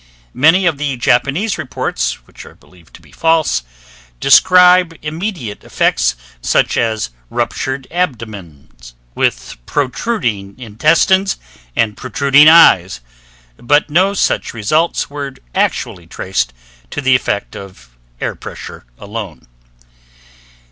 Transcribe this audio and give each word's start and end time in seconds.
Many 0.33 0.65
of 0.65 0.79
the 0.79 0.97
Japanese 0.97 1.59
reports, 1.59 2.25
which 2.25 2.43
are 2.43 2.55
believed 2.55 2.95
to 2.95 3.03
be 3.03 3.11
false, 3.11 3.61
describe 4.19 4.97
immediate 5.03 5.63
effects 5.63 6.15
such 6.41 6.75
as 6.75 7.11
ruptured 7.29 7.85
abdomens 7.91 8.95
with 9.13 9.57
protruding 9.67 10.57
intestines 10.57 11.37
and 11.75 11.95
protruding 11.95 12.47
eyes, 12.47 13.01
but 13.57 13.91
no 13.91 14.15
such 14.15 14.55
results 14.55 15.07
were 15.11 15.35
actually 15.53 16.07
traced 16.07 16.51
to 16.89 16.99
the 16.99 17.15
effect 17.15 17.55
of 17.55 17.95
air 18.19 18.33
pressure 18.33 18.85
alone. 18.97 19.45